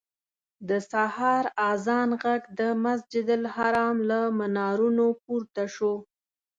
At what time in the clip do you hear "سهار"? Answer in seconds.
0.91-1.43